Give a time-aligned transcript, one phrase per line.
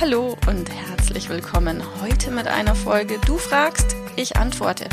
[0.00, 4.88] Hallo und herzlich willkommen heute mit einer Folge Du fragst, ich antworte.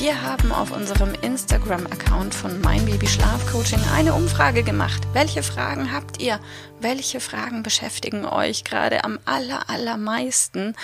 [0.00, 5.02] Wir haben auf unserem Instagram-Account von Mein Baby Schlaf Coaching eine Umfrage gemacht.
[5.12, 6.40] Welche Fragen habt ihr?
[6.80, 10.74] Welche Fragen beschäftigen euch gerade am aller, allermeisten?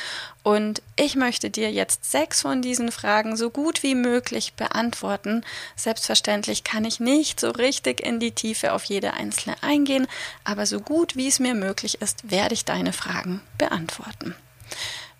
[0.43, 5.47] Und ich möchte dir jetzt sechs von diesen Fragen so gut wie möglich beantworten.
[5.77, 10.09] Selbstverständlich kann ich nicht so richtig in die Tiefe auf jede einzelne eingehen,
[10.45, 14.35] aber so gut wie es mir möglich ist, werde ich deine Fragen beantworten.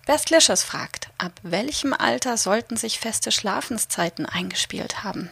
[0.07, 5.29] Best Licious fragt, ab welchem Alter sollten sich feste Schlafenszeiten eingespielt haben?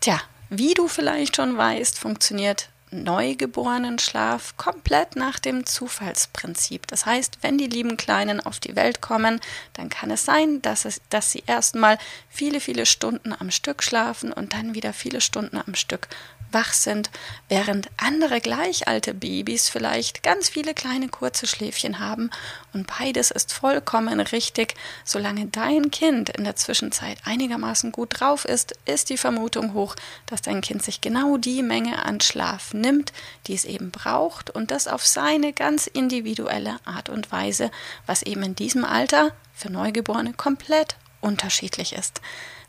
[0.00, 6.88] Tja, wie du vielleicht schon weißt, funktioniert Neugeborenenschlaf komplett nach dem Zufallsprinzip.
[6.88, 9.40] Das heißt, wenn die lieben Kleinen auf die Welt kommen,
[9.72, 11.96] dann kann es sein, dass, es, dass sie erstmal
[12.28, 16.08] viele, viele Stunden am Stück schlafen und dann wieder viele Stunden am Stück
[16.52, 17.10] wach sind,
[17.48, 22.30] während andere gleichalte Babys vielleicht ganz viele kleine kurze Schläfchen haben
[22.72, 24.74] und beides ist vollkommen richtig.
[25.04, 30.42] Solange dein Kind in der Zwischenzeit einigermaßen gut drauf ist, ist die Vermutung hoch, dass
[30.42, 33.12] dein Kind sich genau die Menge an Schlaf nimmt,
[33.46, 37.70] die es eben braucht und das auf seine ganz individuelle Art und Weise,
[38.06, 42.20] was eben in diesem Alter für Neugeborene komplett unterschiedlich ist.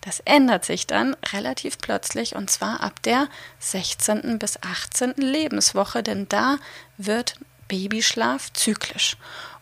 [0.02, 3.28] Das ändert sich dann relativ plötzlich und zwar ab der
[3.60, 4.40] 16.
[4.40, 5.14] bis 18.
[5.17, 6.58] Lebenswoche, denn da
[6.98, 7.36] wird
[7.67, 9.16] Babyschlaf zyklisch.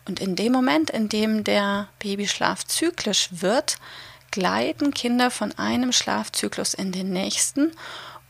[0.06, 3.76] Und in dem Moment, in dem der Babyschlaf zyklisch wird,
[4.30, 7.72] gleiten Kinder von einem Schlafzyklus in den nächsten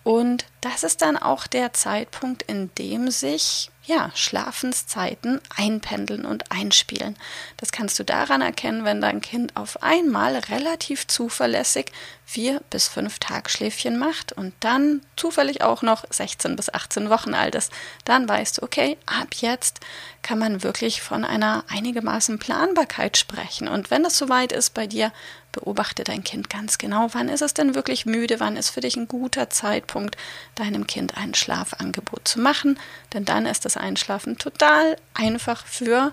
[0.02, 7.16] und das ist dann auch der Zeitpunkt, in dem sich ja, Schlafenszeiten einpendeln und einspielen.
[7.56, 11.90] Das kannst du daran erkennen, wenn dein Kind auf einmal relativ zuverlässig
[12.24, 17.56] vier bis fünf Tagschläfchen macht und dann zufällig auch noch 16 bis 18 Wochen alt
[17.56, 17.72] ist.
[18.04, 19.80] Dann weißt du, okay, ab jetzt
[20.22, 23.66] kann man wirklich von einer einigermaßen Planbarkeit sprechen.
[23.66, 25.10] Und wenn das soweit ist bei dir,
[25.52, 28.96] beobachte dein Kind ganz genau, wann ist es denn wirklich müde, wann ist für dich
[28.96, 30.16] ein guter Zeitpunkt,
[30.54, 32.78] deinem Kind ein Schlafangebot zu machen,
[33.12, 36.12] denn dann ist das Einschlafen total einfach für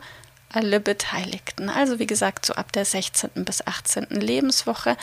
[0.52, 1.70] alle Beteiligten.
[1.70, 3.46] Also wie gesagt, so ab der 16.
[3.46, 4.08] bis 18.
[4.10, 4.98] Lebenswoche.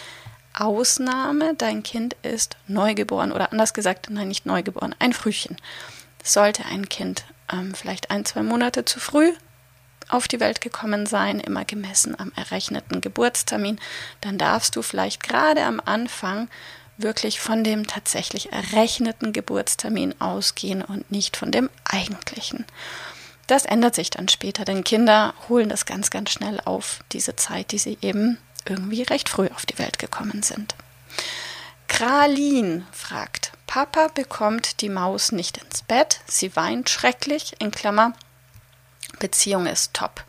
[0.56, 5.56] Ausnahme, dein Kind ist neugeboren oder anders gesagt, nein, nicht neugeboren, ein Frühchen.
[6.22, 9.33] Sollte ein Kind ähm, vielleicht ein, zwei Monate zu früh
[10.09, 13.81] auf die Welt gekommen sein, immer gemessen am errechneten Geburtstermin,
[14.20, 16.48] dann darfst du vielleicht gerade am Anfang
[16.97, 22.65] wirklich von dem tatsächlich errechneten Geburtstermin ausgehen und nicht von dem eigentlichen.
[23.47, 27.72] Das ändert sich dann später, denn Kinder holen das ganz, ganz schnell auf, diese Zeit,
[27.72, 30.75] die sie eben irgendwie recht früh auf die Welt gekommen sind.
[31.88, 38.15] Kralin fragt, Papa bekommt die Maus nicht ins Bett, sie weint schrecklich, in Klammer,
[39.24, 40.22] Beziehung ist top.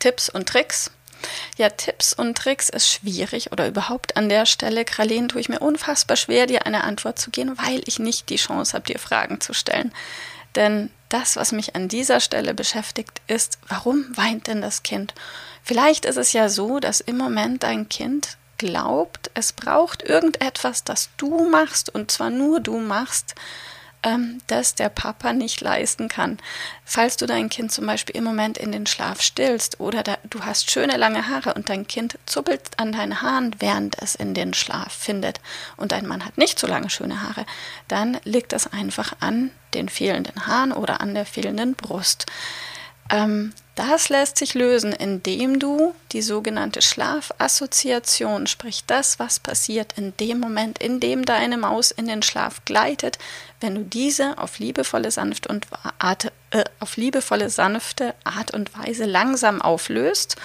[0.00, 0.90] Tipps und Tricks?
[1.58, 5.60] Ja, Tipps und Tricks ist schwierig oder überhaupt an der Stelle, Kralen, tue ich mir
[5.60, 9.40] unfassbar schwer, dir eine Antwort zu geben, weil ich nicht die Chance habe, dir Fragen
[9.40, 9.92] zu stellen.
[10.56, 15.14] Denn das, was mich an dieser Stelle beschäftigt, ist, warum weint denn das Kind?
[15.62, 21.10] Vielleicht ist es ja so, dass im Moment dein Kind glaubt, es braucht irgendetwas, das
[21.16, 23.36] du machst und zwar nur du machst,
[24.02, 26.38] ähm, das der Papa nicht leisten kann.
[26.84, 30.44] Falls du dein Kind zum Beispiel im Moment in den Schlaf stillst oder da, du
[30.44, 34.54] hast schöne lange Haare und dein Kind zuppelt an deinen Haaren, während es in den
[34.54, 35.40] Schlaf findet
[35.76, 37.46] und dein Mann hat nicht so lange schöne Haare,
[37.88, 42.26] dann liegt das einfach an den fehlenden Haaren oder an der fehlenden Brust.
[43.12, 50.14] Ähm, das lässt sich lösen, indem du die sogenannte Schlafassoziation, sprich das, was passiert in
[50.18, 53.18] dem Moment, in dem deine Maus in den Schlaf gleitet,
[53.60, 55.66] wenn du diese auf liebevolle, sanfte, und
[55.98, 60.36] Art, äh, auf liebevolle sanfte Art und Weise langsam auflöst.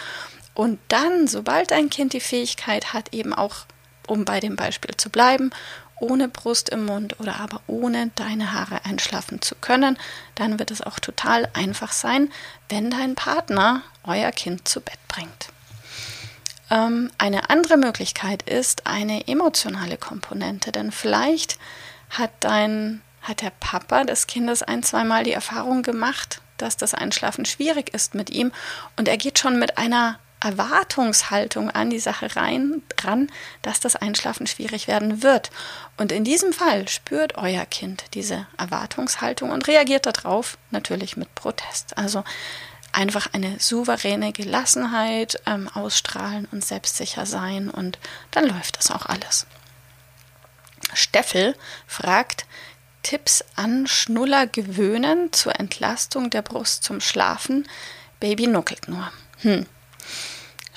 [0.53, 3.65] Und dann, sobald dein Kind die Fähigkeit hat, eben auch,
[4.07, 5.51] um bei dem Beispiel zu bleiben,
[5.99, 9.97] ohne Brust im Mund oder aber ohne deine Haare einschlafen zu können,
[10.35, 12.31] dann wird es auch total einfach sein,
[12.69, 15.49] wenn dein Partner euer Kind zu Bett bringt.
[16.69, 21.57] Ähm, eine andere Möglichkeit ist eine emotionale Komponente, denn vielleicht
[22.09, 27.45] hat dein hat der Papa des Kindes ein, zweimal die Erfahrung gemacht, dass das Einschlafen
[27.45, 28.51] schwierig ist mit ihm
[28.95, 33.29] und er geht schon mit einer Erwartungshaltung an die Sache rein, ran,
[33.63, 35.49] dass das Einschlafen schwierig werden wird.
[35.97, 41.97] Und in diesem Fall spürt euer Kind diese Erwartungshaltung und reagiert darauf natürlich mit Protest.
[41.97, 42.23] Also
[42.91, 47.99] einfach eine souveräne Gelassenheit ähm, ausstrahlen und selbstsicher sein und
[48.31, 49.47] dann läuft das auch alles.
[50.93, 51.55] Steffel
[51.85, 52.45] fragt,
[53.03, 57.67] Tipps an Schnuller gewöhnen zur Entlastung der Brust zum Schlafen.
[58.19, 59.11] Baby nuckelt nur.
[59.41, 59.65] Hm.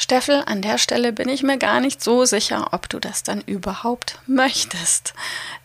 [0.00, 3.43] Steffel, an der Stelle bin ich mir gar nicht so sicher, ob du das dann
[3.43, 5.12] überhaupt möchtest.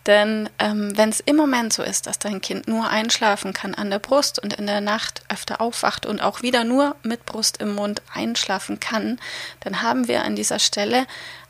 [0.04, 3.88] Denn ähm, wenn es im Moment so ist, dass dein Kind nur einschlafen kann an
[3.88, 7.74] der Brust und in der Nacht öfter aufwacht und auch wieder nur mit Brust im
[7.74, 9.18] Mund einschlafen kann,
[9.60, 11.06] dann haben wir an dieser Stelle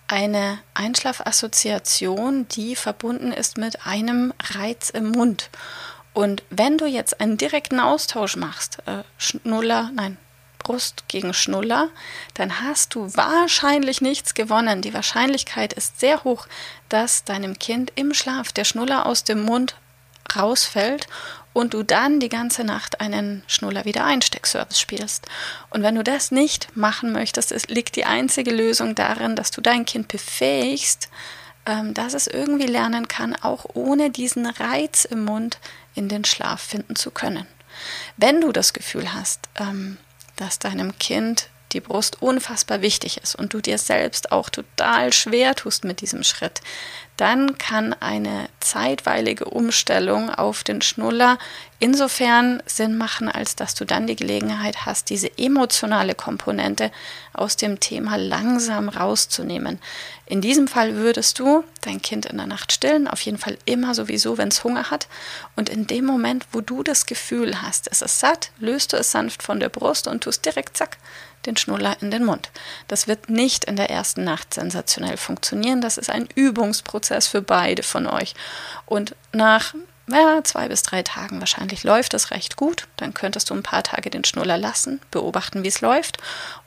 [0.06, 5.50] eine Einschlafassoziation, die verbunden ist mit einem Reiz im Mund.
[6.14, 10.18] Und wenn du jetzt einen direkten Austausch machst, äh, Schnuller, nein,
[10.66, 11.90] Brust gegen Schnuller,
[12.34, 14.82] dann hast du wahrscheinlich nichts gewonnen.
[14.82, 16.48] Die Wahrscheinlichkeit ist sehr hoch,
[16.88, 19.76] dass deinem Kind im Schlaf der Schnuller aus dem Mund
[20.34, 21.06] rausfällt
[21.52, 25.26] und du dann die ganze Nacht einen Schnuller wieder Einsteckservice spielst.
[25.70, 29.84] Und wenn du das nicht machen möchtest, liegt die einzige Lösung darin, dass du dein
[29.84, 31.10] Kind befähigst,
[31.64, 35.60] ähm, dass es irgendwie lernen kann, auch ohne diesen Reiz im Mund
[35.94, 37.46] in den Schlaf finden zu können.
[38.16, 39.98] Wenn du das Gefühl hast, ähm,
[40.36, 45.54] dass deinem Kind die Brust unfassbar wichtig ist und du dir selbst auch total schwer
[45.54, 46.60] tust mit diesem Schritt,
[47.16, 51.38] dann kann eine zeitweilige Umstellung auf den Schnuller
[51.78, 56.90] insofern Sinn machen, als dass du dann die Gelegenheit hast, diese emotionale Komponente
[57.32, 59.78] aus dem Thema langsam rauszunehmen.
[60.26, 63.94] In diesem Fall würdest du dein Kind in der Nacht stillen, auf jeden Fall immer
[63.94, 65.06] sowieso, wenn es Hunger hat.
[65.54, 69.10] Und in dem Moment, wo du das Gefühl hast, es ist satt, löst du es
[69.10, 70.98] sanft von der Brust und tust direkt zack
[71.46, 72.50] den Schnuller in den Mund.
[72.88, 75.80] Das wird nicht in der ersten Nacht sensationell funktionieren.
[75.80, 78.34] Das ist ein Übungsprozess für beide von euch.
[78.84, 79.74] Und nach
[80.08, 82.86] ja, zwei bis drei Tagen wahrscheinlich läuft es recht gut.
[82.96, 86.18] Dann könntest du ein paar Tage den Schnuller lassen, beobachten, wie es läuft.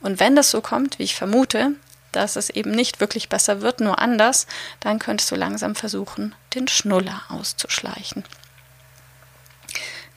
[0.01, 1.71] Und wenn das so kommt, wie ich vermute,
[2.11, 4.47] dass es eben nicht wirklich besser wird, nur anders,
[4.79, 8.23] dann könntest du langsam versuchen, den Schnuller auszuschleichen.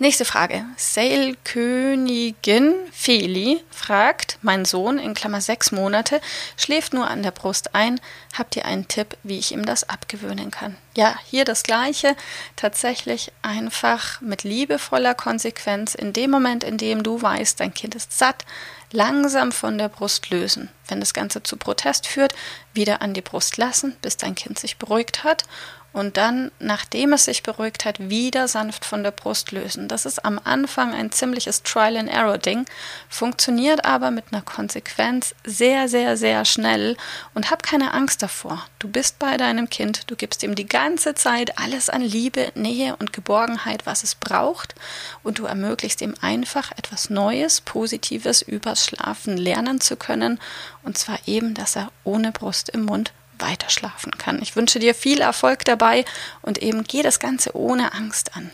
[0.03, 0.65] Nächste Frage.
[0.77, 6.21] Seilkönigin Feli fragt, mein Sohn in Klammer sechs Monate
[6.57, 8.01] schläft nur an der Brust ein.
[8.37, 10.77] Habt ihr einen Tipp, wie ich ihm das abgewöhnen kann?
[10.97, 12.17] Ja, hier das Gleiche.
[12.57, 18.19] Tatsächlich einfach mit liebevoller Konsequenz in dem Moment, in dem du weißt, dein Kind ist
[18.19, 18.45] satt,
[18.91, 20.69] langsam von der Brust lösen.
[20.89, 22.35] Wenn das Ganze zu Protest führt,
[22.75, 25.45] wieder an die Brust lassen, bis dein Kind sich beruhigt hat
[25.93, 29.89] und dann, nachdem es sich beruhigt hat, wieder sanft von der Brust lösen.
[29.89, 32.65] Das ist am Anfang ein ziemliches Trial-and-Error-Ding,
[33.09, 36.97] funktioniert aber mit einer Konsequenz sehr, sehr, sehr schnell
[37.35, 38.65] und hab keine Angst davor.
[38.79, 42.97] Du bist bei deinem Kind, du gibst ihm die ganze Zeit alles an Liebe, Nähe
[42.97, 44.75] und Geborgenheit, was es braucht
[45.23, 50.41] und du ermöglichst ihm einfach etwas Neues, Positives übers Schlafen lernen zu können
[50.83, 53.13] und zwar eben, dass er ohne Brust im Mund
[53.43, 54.41] weiter schlafen kann.
[54.41, 56.05] Ich wünsche dir viel Erfolg dabei
[56.41, 58.51] und eben geh das Ganze ohne Angst an.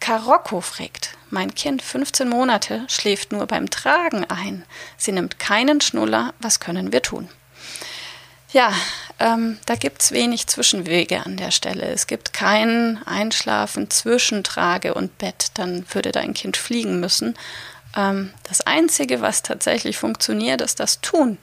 [0.00, 4.64] Karocco fragt, mein Kind 15 Monate schläft nur beim Tragen ein.
[4.96, 7.28] Sie nimmt keinen Schnuller, was können wir tun?
[8.52, 8.72] Ja,
[9.18, 11.86] ähm, da gibt es wenig Zwischenwege an der Stelle.
[11.86, 17.34] Es gibt kein Einschlafen zwischen Trage und Bett, dann würde dein Kind fliegen müssen.
[17.96, 21.38] Ähm, das Einzige, was tatsächlich funktioniert, ist das Tun.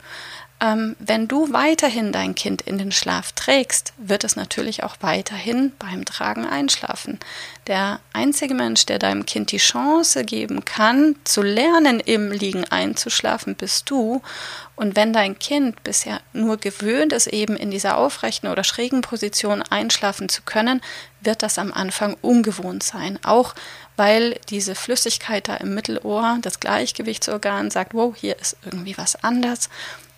[0.61, 5.71] Ähm, wenn du weiterhin dein Kind in den Schlaf trägst, wird es natürlich auch weiterhin
[5.79, 7.19] beim Tragen einschlafen.
[7.65, 13.55] Der einzige Mensch, der deinem Kind die Chance geben kann, zu lernen, im Liegen einzuschlafen,
[13.55, 14.21] bist du.
[14.75, 19.63] Und wenn dein Kind bisher nur gewöhnt ist, eben in dieser aufrechten oder schrägen Position
[19.63, 20.81] einschlafen zu können,
[21.21, 23.17] wird das am Anfang ungewohnt sein.
[23.23, 23.55] Auch
[23.97, 29.69] weil diese Flüssigkeit da im Mittelohr, das Gleichgewichtsorgan, sagt, wow, hier ist irgendwie was anders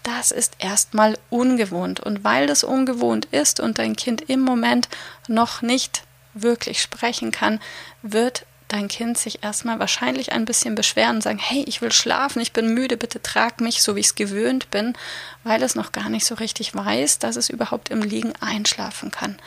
[0.03, 1.99] das ist erstmal ungewohnt.
[1.99, 4.89] Und weil das ungewohnt ist und dein Kind im Moment
[5.27, 7.59] noch nicht wirklich sprechen kann,
[8.01, 12.41] wird dein Kind sich erstmal wahrscheinlich ein bisschen beschweren und sagen, hey, ich will schlafen,
[12.41, 14.93] ich bin müde, bitte trag mich, so wie ich es gewöhnt bin,
[15.43, 19.37] weil es noch gar nicht so richtig weiß, dass es überhaupt im Liegen einschlafen kann.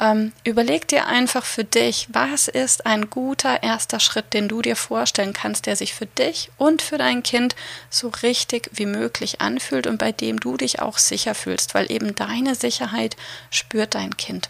[0.00, 4.76] Ähm, überleg dir einfach für dich, was ist ein guter erster Schritt, den du dir
[4.76, 7.56] vorstellen kannst, der sich für dich und für dein Kind
[7.90, 12.14] so richtig wie möglich anfühlt und bei dem du dich auch sicher fühlst, weil eben
[12.14, 13.16] deine Sicherheit
[13.50, 14.48] spürt dein Kind.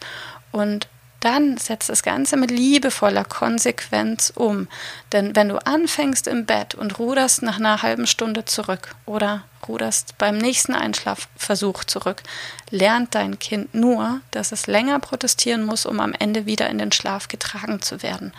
[0.52, 0.88] Und
[1.20, 4.68] dann setz das Ganze mit liebevoller Konsequenz um.
[5.12, 10.16] Denn wenn du anfängst im Bett und ruderst nach einer halben Stunde zurück oder ruderst
[10.18, 12.22] beim nächsten Einschlafversuch zurück,
[12.70, 16.92] lernt dein Kind nur, dass es länger protestieren muss, um am Ende wieder in den
[16.92, 18.32] Schlaf getragen zu werden.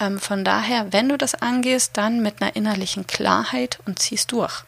[0.00, 4.64] Ähm, von daher, wenn du das angehst, dann mit einer innerlichen Klarheit und ziehst durch.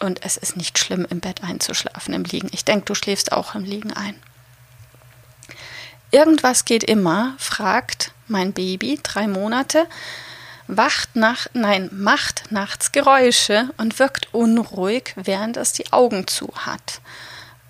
[0.00, 2.48] Und es ist nicht schlimm, im Bett einzuschlafen, im Liegen.
[2.52, 4.14] Ich denke, du schläfst auch im Liegen ein.
[6.12, 9.86] Irgendwas geht immer, fragt mein Baby, drei Monate,
[10.68, 17.00] wacht nach, nein, macht nachts Geräusche und wirkt unruhig, während es die Augen zu hat.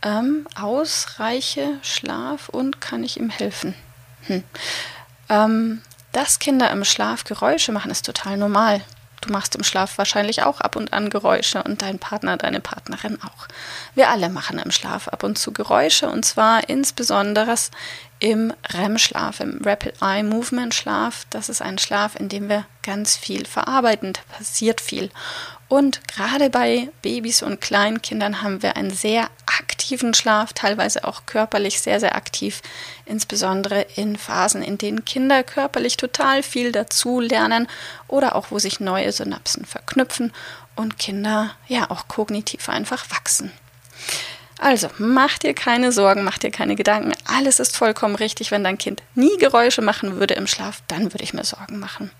[0.02, 3.74] Ähm, ausreiche Schlaf und kann ich ihm helfen?
[4.26, 4.42] Hm.
[5.28, 8.82] Ähm, dass Kinder im Schlaf Geräusche machen, ist total normal.
[9.22, 13.18] Du machst im Schlaf wahrscheinlich auch ab und an Geräusche und dein Partner, deine Partnerin
[13.22, 13.46] auch.
[13.94, 17.54] Wir alle machen im Schlaf ab und zu Geräusche und zwar insbesondere
[18.22, 21.26] im REM-Schlaf, im Rapid Eye Movement Schlaf.
[21.30, 25.10] Das ist ein Schlaf, in dem wir ganz viel verarbeiten, passiert viel.
[25.66, 31.80] Und gerade bei Babys und Kleinkindern haben wir einen sehr aktiven Schlaf, teilweise auch körperlich
[31.80, 32.62] sehr, sehr aktiv,
[33.06, 37.66] insbesondere in Phasen, in denen Kinder körperlich total viel dazu lernen
[38.06, 40.32] oder auch wo sich neue Synapsen verknüpfen
[40.76, 43.50] und Kinder ja auch kognitiv einfach wachsen.
[44.62, 47.12] Also, mach dir keine Sorgen, mach dir keine Gedanken.
[47.24, 48.52] Alles ist vollkommen richtig.
[48.52, 52.12] Wenn dein Kind nie Geräusche machen würde im Schlaf, dann würde ich mir Sorgen machen.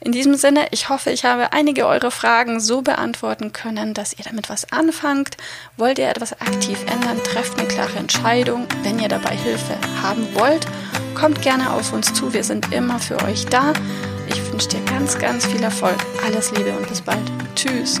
[0.00, 4.24] In diesem Sinne, ich hoffe, ich habe einige eurer Fragen so beantworten können, dass ihr
[4.24, 5.36] damit was anfangt.
[5.76, 8.66] Wollt ihr etwas aktiv ändern, trefft eine klare Entscheidung.
[8.82, 10.66] Wenn ihr dabei Hilfe haben wollt,
[11.14, 12.32] kommt gerne auf uns zu.
[12.34, 13.72] Wir sind immer für euch da.
[14.26, 15.98] Ich wünsche dir ganz, ganz viel Erfolg.
[16.26, 17.22] Alles Liebe und bis bald.
[17.54, 18.00] Tschüss.